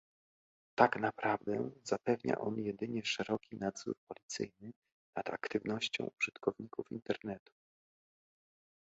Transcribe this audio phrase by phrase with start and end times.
[0.77, 4.71] Tak naprawdę zapewnia on jedynie szeroki nadzór policyjny
[5.17, 7.51] nad aktywnością użytkowników Internetu